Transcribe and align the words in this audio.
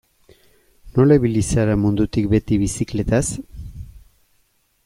Nola 0.95 1.17
ibili 1.19 1.43
zara 1.49 1.77
mundutik 1.83 2.31
beti 2.33 2.59
bizikletaz? 2.65 3.25